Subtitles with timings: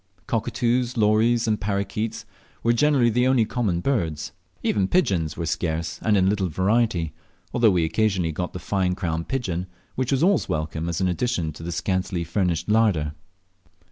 [0.25, 2.25] Cockatoos, lories, and parroquets
[2.63, 4.31] were really the only common birds.
[4.63, 7.13] Even pigeons were scarce, and in little variety,
[7.53, 11.53] although we occasionally got the fine crown pigeon, which was always welcome as an addition
[11.53, 13.13] to our scantily furnished larder.